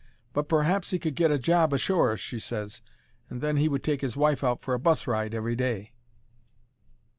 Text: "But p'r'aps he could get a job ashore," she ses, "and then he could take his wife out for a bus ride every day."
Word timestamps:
"But 0.33 0.49
p'r'aps 0.49 0.89
he 0.89 0.97
could 0.97 1.13
get 1.13 1.29
a 1.29 1.37
job 1.37 1.71
ashore," 1.73 2.17
she 2.17 2.39
ses, 2.39 2.81
"and 3.29 3.39
then 3.39 3.57
he 3.57 3.69
could 3.69 3.83
take 3.83 4.01
his 4.01 4.17
wife 4.17 4.43
out 4.43 4.59
for 4.63 4.73
a 4.73 4.79
bus 4.79 5.05
ride 5.05 5.35
every 5.35 5.55
day." 5.55 5.91